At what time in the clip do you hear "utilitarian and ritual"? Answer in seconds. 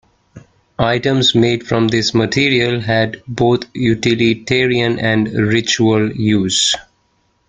3.75-6.11